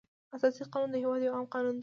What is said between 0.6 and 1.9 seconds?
قانون د هېواد یو عام قانون دی.